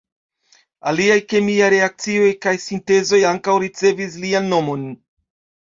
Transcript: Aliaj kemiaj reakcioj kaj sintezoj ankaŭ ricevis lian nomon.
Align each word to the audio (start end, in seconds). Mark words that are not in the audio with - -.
Aliaj 0.91 1.17
kemiaj 1.33 1.67
reakcioj 1.73 2.31
kaj 2.47 2.55
sintezoj 2.65 3.21
ankaŭ 3.35 3.61
ricevis 3.67 4.19
lian 4.27 4.53
nomon. 4.59 4.93